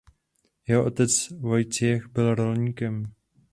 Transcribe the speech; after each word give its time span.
Jeho 0.67 0.85
otec 0.85 1.27
Wojciech 1.41 2.07
byl 2.07 2.35
rolníkem. 2.35 3.13